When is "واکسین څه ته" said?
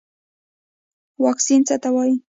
1.23-1.89